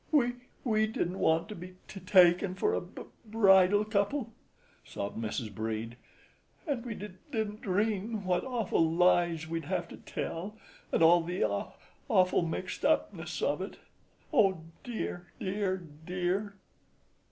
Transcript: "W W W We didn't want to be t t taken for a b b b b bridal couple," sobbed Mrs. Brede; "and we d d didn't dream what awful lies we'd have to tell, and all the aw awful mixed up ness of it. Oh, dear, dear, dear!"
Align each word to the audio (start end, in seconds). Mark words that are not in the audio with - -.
"W 0.11 0.29
W 0.29 0.33
W 0.39 0.49
We 0.63 0.87
didn't 0.91 1.19
want 1.19 1.47
to 1.47 1.53
be 1.53 1.75
t 1.87 1.99
t 1.99 1.99
taken 1.99 2.55
for 2.55 2.73
a 2.73 2.81
b 2.81 2.87
b 2.87 3.01
b 3.03 3.03
b 3.03 3.31
bridal 3.37 3.85
couple," 3.85 4.33
sobbed 4.83 5.19
Mrs. 5.21 5.53
Brede; 5.53 5.95
"and 6.65 6.83
we 6.83 6.95
d 6.95 7.09
d 7.09 7.13
didn't 7.31 7.61
dream 7.61 8.25
what 8.25 8.43
awful 8.43 8.83
lies 8.83 9.47
we'd 9.47 9.65
have 9.65 9.87
to 9.89 9.97
tell, 9.97 10.57
and 10.91 11.03
all 11.03 11.21
the 11.21 11.43
aw 11.43 11.73
awful 12.09 12.41
mixed 12.41 12.83
up 12.83 13.13
ness 13.13 13.43
of 13.43 13.61
it. 13.61 13.77
Oh, 14.33 14.63
dear, 14.83 15.27
dear, 15.39 15.77
dear!" 15.77 16.55